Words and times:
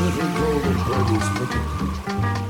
little 0.00 0.30
Gold 0.34 0.62
and 0.64 0.78
Bubbles 0.86 1.28
Cookie. 1.36 2.49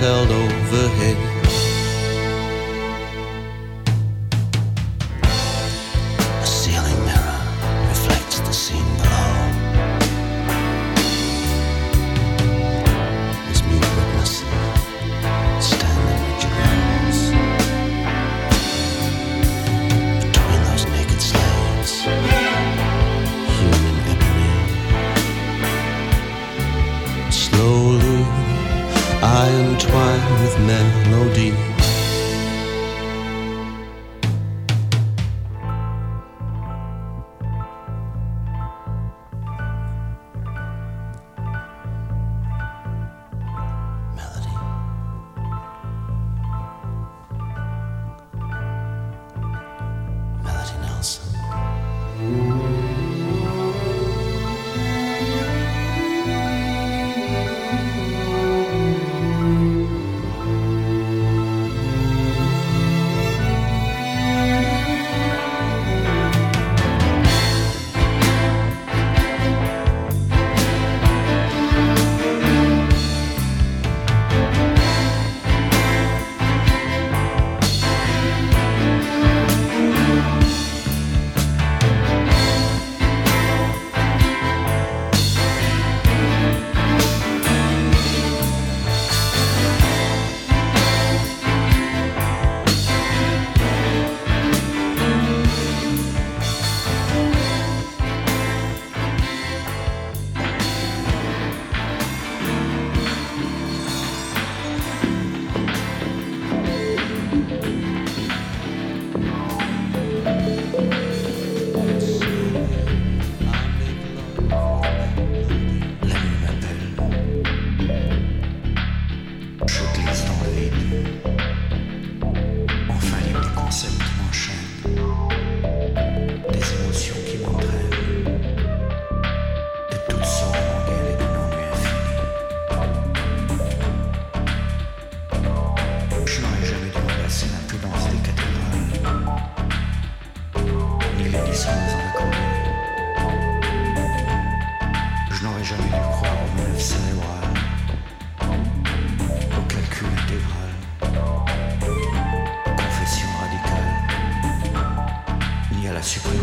Held 0.00 0.30
overhead. 0.30 1.07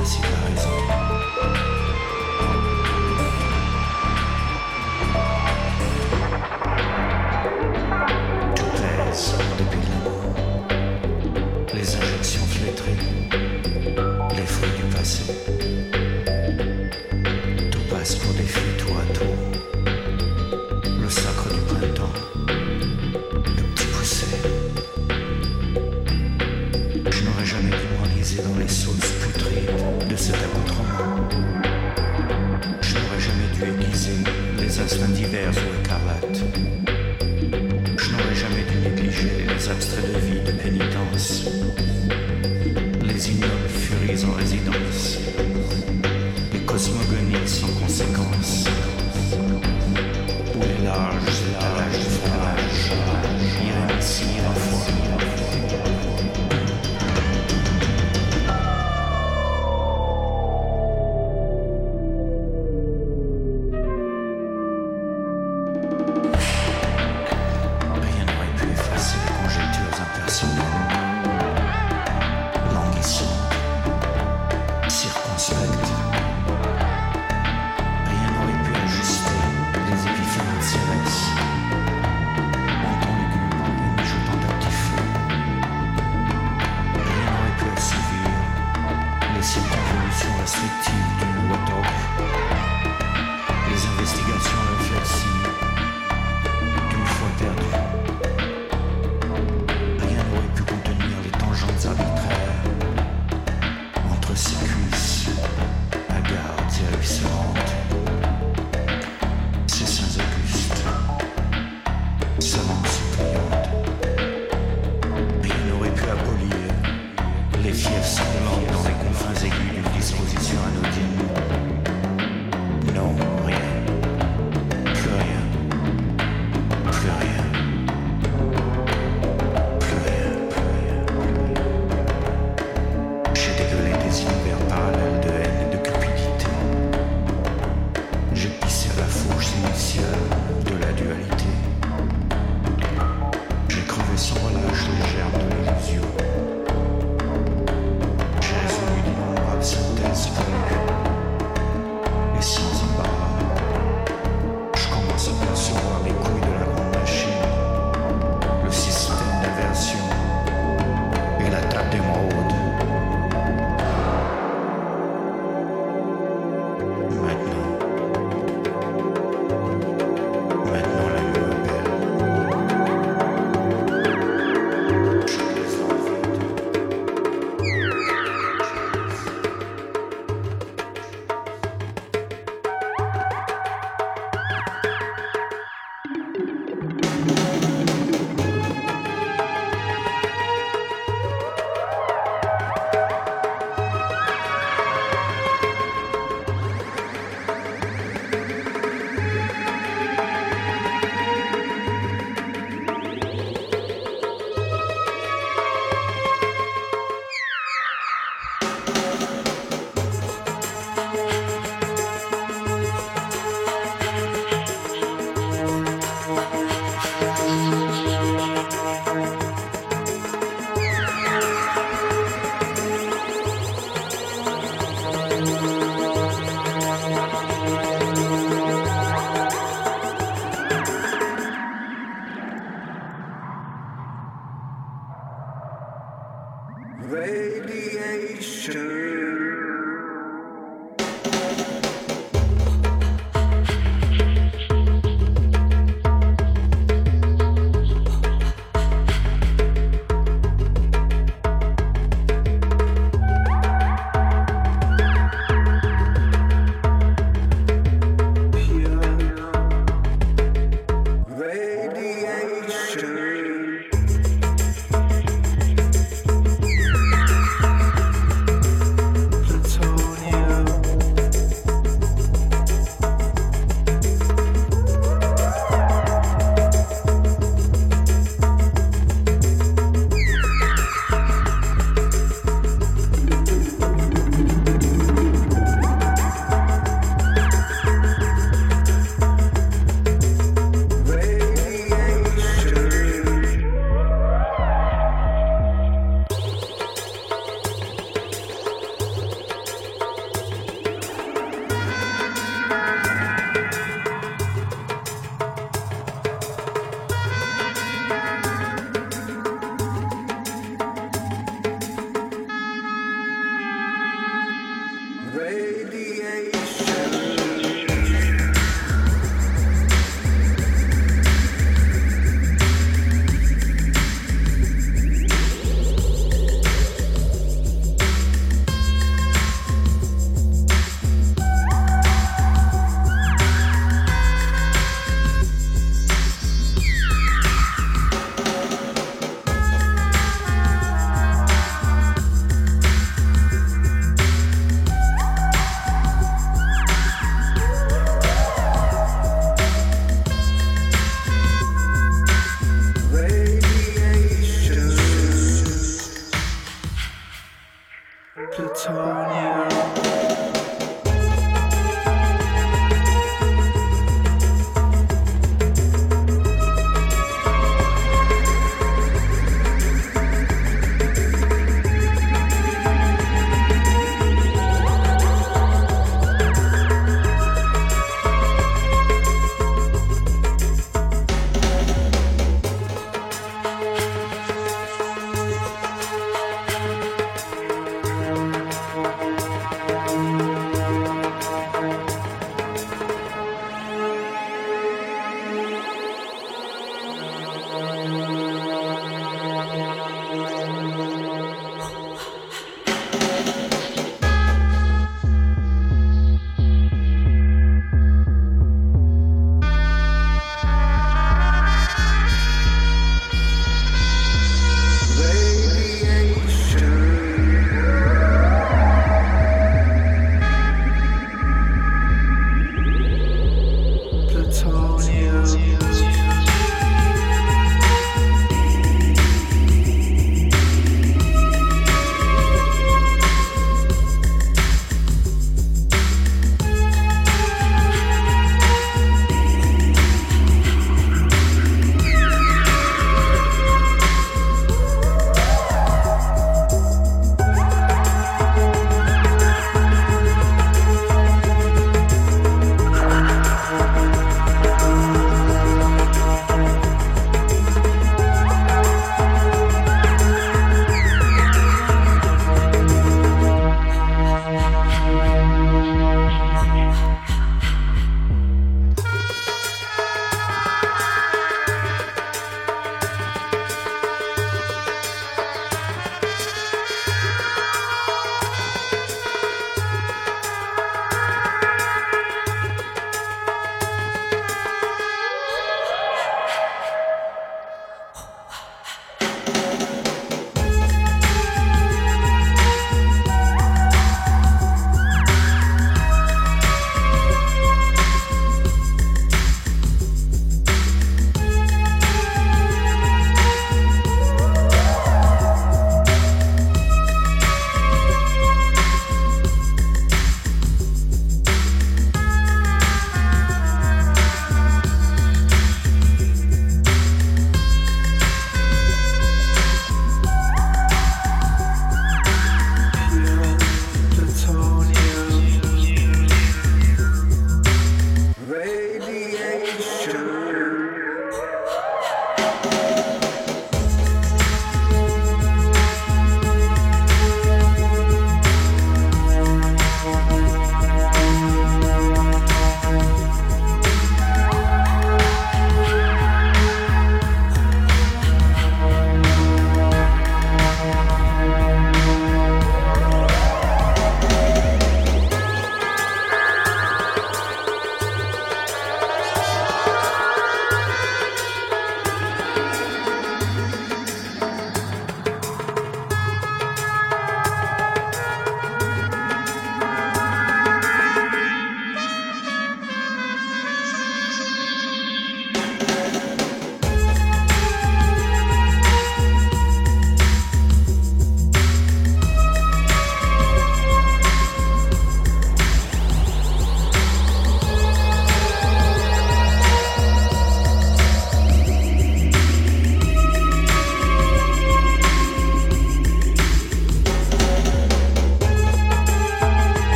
ainsi 0.00 0.20
de 0.20 0.26
la 0.26 0.40
raison. 0.48 0.68
Tout 8.54 8.64
depuis 9.58 9.86
les 11.74 11.96
injections 11.96 12.46
flétries, 12.46 12.96
les 14.36 14.46
fruits 14.46 14.70
du 14.76 14.84
passé. 14.96 15.99
divers 34.86 35.52
ou 35.52 35.80
écarlates. 35.80 36.42
Je 37.98 38.12
n'aurais 38.12 38.34
jamais 38.34 38.64
dû 38.64 38.88
négliger 38.88 39.46
les 39.46 39.68
abstraits 39.68 40.06
de 40.06 40.18
vie 40.18 40.40
de 40.40 40.52
pénitence. 40.52 41.44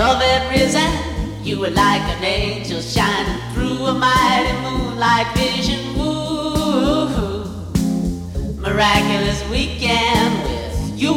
Love 0.00 0.22
had 0.22 0.50
risen. 0.50 0.90
You 1.44 1.60
were 1.60 1.68
like 1.68 2.00
an 2.14 2.24
angel 2.24 2.80
shining 2.80 3.38
through 3.52 3.84
a 3.84 3.92
mighty 3.92 4.52
moonlight 4.64 5.28
vision. 5.36 5.80
Woo, 5.98 7.44
miraculous 8.66 9.40
weekend 9.50 10.32
with 10.44 10.98
you. 11.02 11.14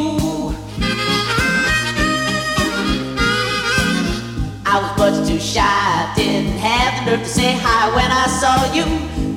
I 4.66 4.74
was 4.82 4.92
much 4.98 5.28
too 5.28 5.40
shy, 5.40 6.12
didn't 6.14 6.58
have 6.58 6.92
the 7.06 7.10
nerve 7.10 7.22
to 7.22 7.28
say 7.38 7.52
hi 7.64 7.82
when 7.96 8.10
I 8.24 8.26
saw 8.40 8.56
you. 8.76 8.84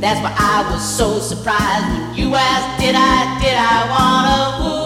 That's 0.02 0.20
why 0.24 0.36
I 0.38 0.70
was 0.70 0.84
so 1.00 1.20
surprised 1.20 1.88
when 1.88 2.16
you 2.20 2.36
asked, 2.36 2.82
Did 2.82 2.96
I, 2.98 3.40
did 3.42 3.56
I 3.56 3.78
wanna 3.94 4.40
woo? 4.60 4.78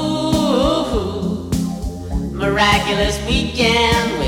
Miraculous 2.32 3.18
weekend 3.26 4.21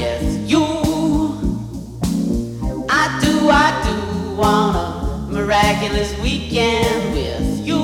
miraculous 5.53 6.17
weekend 6.19 7.13
with 7.13 7.67
you. 7.67 7.77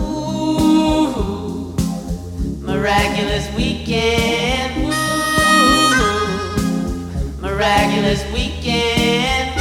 Ooh, 0.00 1.72
miraculous 2.60 3.46
weekend. 3.54 4.92
Ooh, 4.92 5.94
miraculous 7.40 8.24
weekend. 8.32 9.60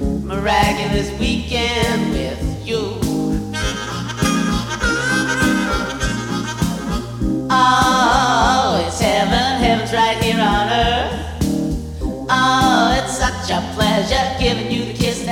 Ooh, 0.00 0.20
miraculous 0.20 1.10
weekend 1.20 2.15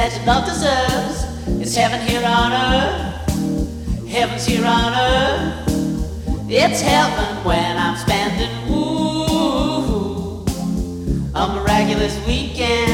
that 0.04 0.16
your 0.18 0.26
love 0.26 0.44
deserves. 0.44 1.24
It's 1.62 1.74
heaven 1.74 2.06
here 2.06 2.22
on 2.26 2.52
earth, 2.52 4.06
heaven's 4.06 4.44
here 4.44 4.66
on 4.66 4.92
earth. 4.92 5.64
It's 6.46 6.82
heaven 6.82 7.42
when 7.42 7.78
I'm 7.78 7.96
spending 7.96 8.50
woo, 8.68 10.44
a 11.34 11.48
miraculous 11.54 12.14
weekend 12.26 12.93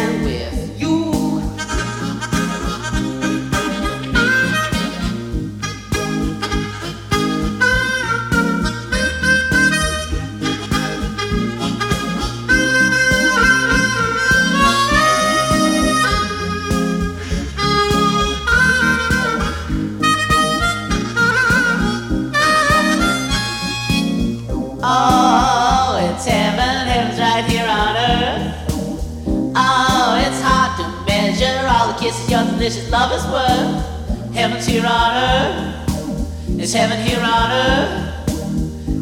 delicious 32.60 32.90
love 32.90 33.10
is 33.12 33.24
worth. 33.32 34.34
Heaven's 34.34 34.66
here 34.66 34.84
on 34.84 35.16
earth. 35.16 36.58
It's 36.60 36.74
heaven 36.74 37.00
here 37.06 37.22
on 37.22 37.50
earth. 37.50 38.26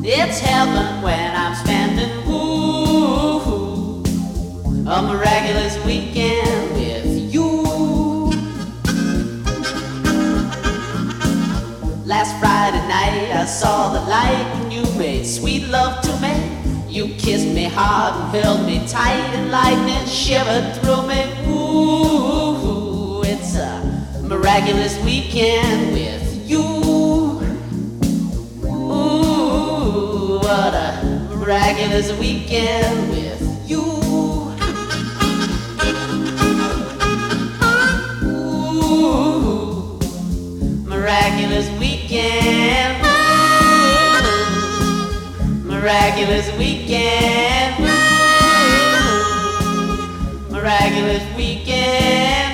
It's 0.05 0.39
heaven 0.39 1.03
when 1.03 1.35
I'm 1.35 1.57
spending 1.57 2.25
woo, 2.25 4.05
a 4.87 5.03
miraculous 5.03 5.77
weekend 5.85 6.73
with 6.77 7.35
you. 7.35 8.31
Last 12.07 12.39
Friday 12.39 12.87
night 12.87 13.33
I 13.35 13.45
saw 13.45 13.93
the 13.93 14.03
light 14.09 14.47
and 14.55 14.73
you 14.73 14.85
made 14.97 15.27
sweet 15.27 15.67
love 15.67 16.01
to 16.03 16.13
me. 16.21 16.33
You 16.89 17.13
kissed 17.17 17.49
me 17.49 17.65
hard 17.65 18.15
and 18.15 18.31
held 18.37 18.65
me 18.65 18.87
tight 18.87 19.35
and 19.35 19.51
lightning 19.51 20.07
shivered 20.07 20.77
through 20.77 21.09
me. 21.09 21.25
Ooh, 21.49 21.58
miraculous 24.29 25.03
weekend 25.05 25.93
with 25.93 26.49
you. 26.49 26.61
Ooh, 28.67 30.39
what 30.39 30.75
a 30.75 31.29
miraculous 31.35 32.13
weekend 32.19 33.11
with 33.11 33.41
you. 33.67 33.81
Ooh, 38.29 39.99
miraculous 40.85 41.71
weekend. 41.81 43.03
Ooh, 44.13 44.29
miraculous 45.65 46.53
weekend. 46.59 47.81
Ooh, 49.01 49.47
miraculous 50.53 51.23
weekend. 51.35 52.48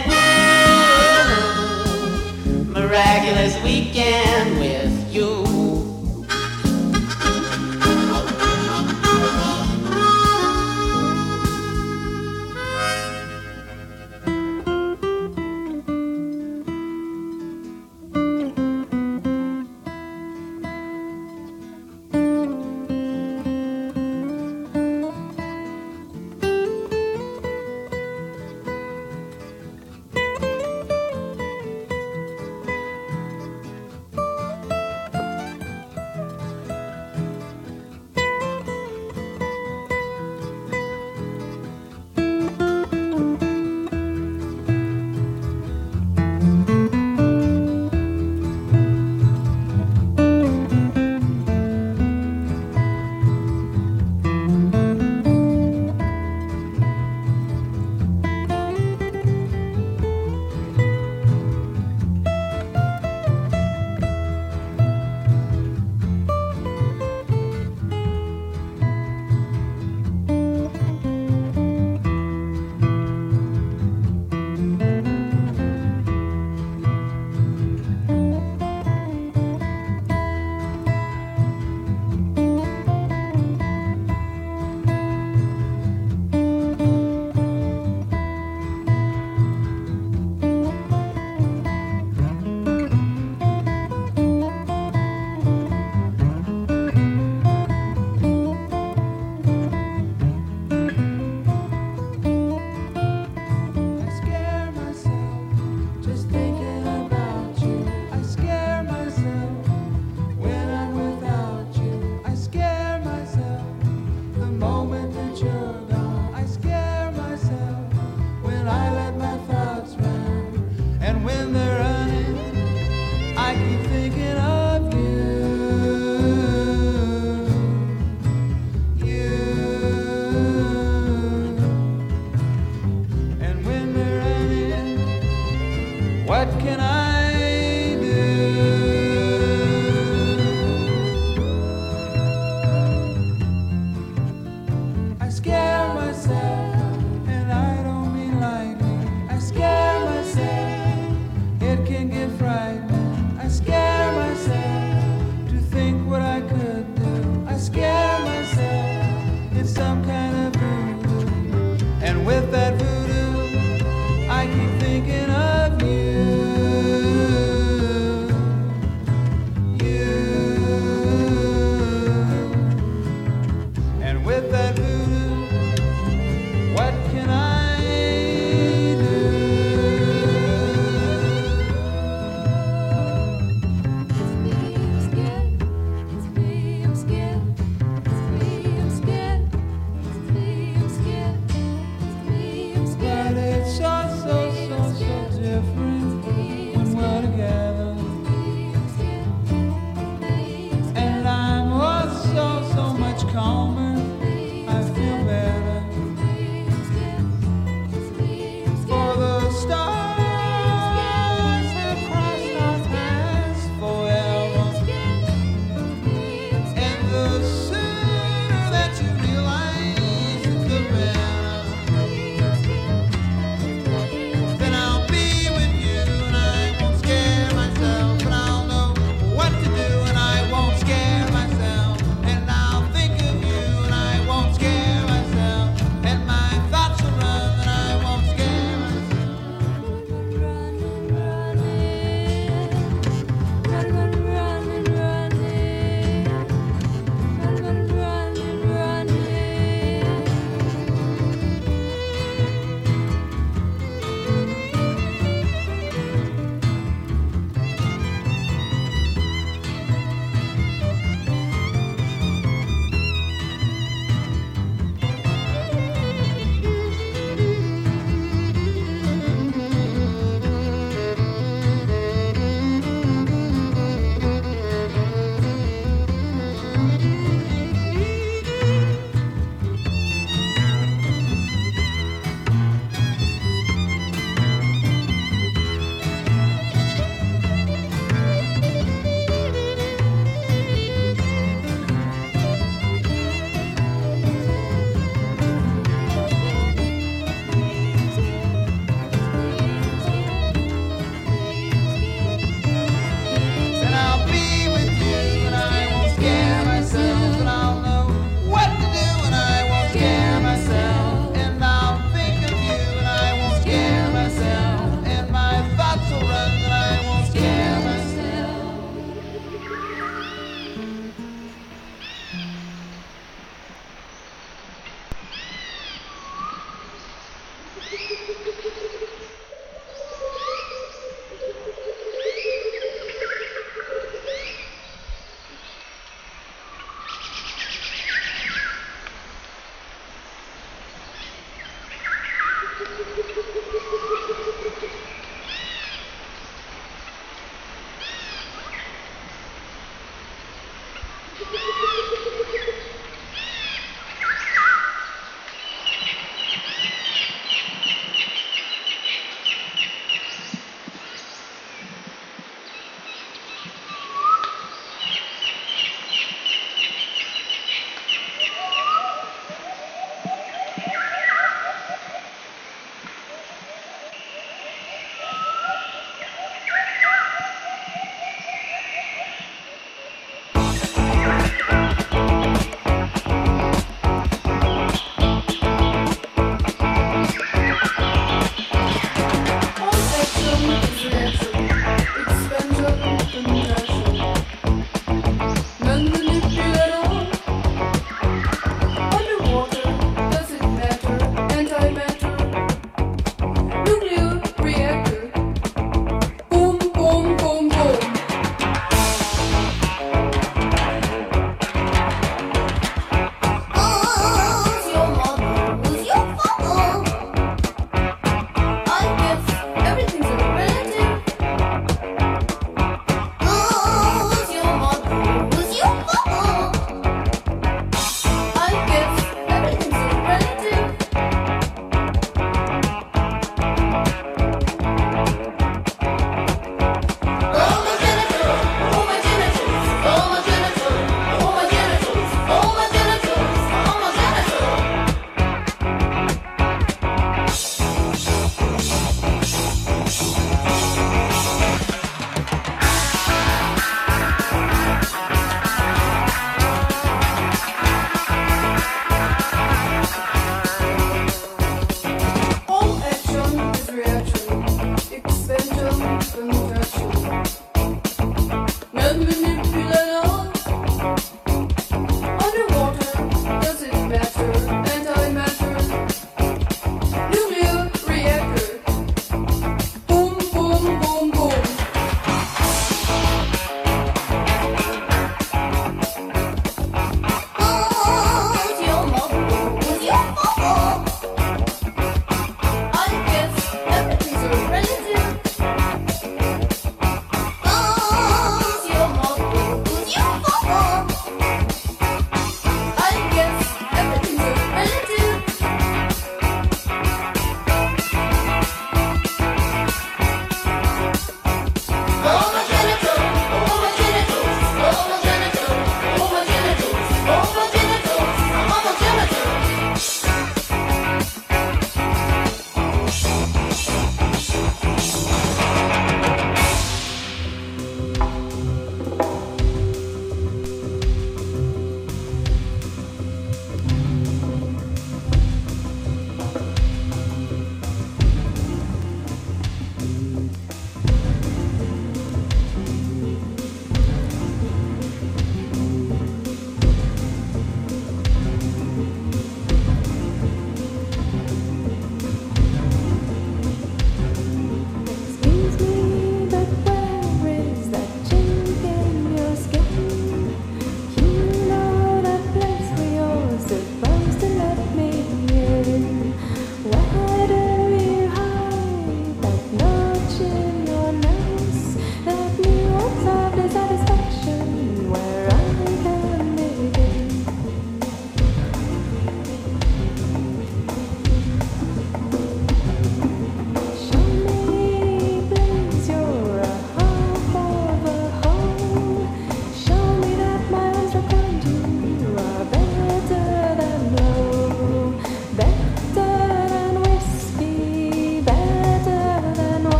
Miraculous 2.94 3.60
weekend 3.64 4.56
with 4.60 4.93